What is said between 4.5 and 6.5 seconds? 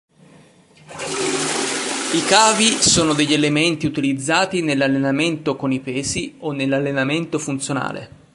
nell'allenamento con i pesi